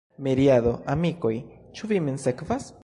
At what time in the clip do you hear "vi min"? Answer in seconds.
1.95-2.23